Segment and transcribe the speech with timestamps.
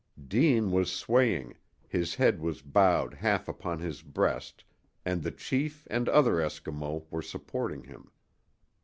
[0.27, 1.57] Deane was swaying,
[1.87, 4.63] his head was bowed half upon his breast,
[5.05, 8.09] and the chief and another Eskimo were supporting him.